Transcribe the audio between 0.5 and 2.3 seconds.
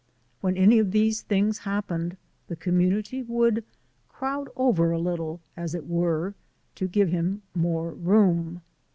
any of these things happened